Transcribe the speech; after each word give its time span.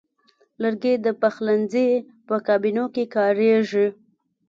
لرګی 0.61 0.95
د 1.05 1.07
پخلنځي 1.21 1.89
په 2.27 2.35
کابینو 2.47 2.85
کې 2.93 3.03
کاریږي. 3.15 3.87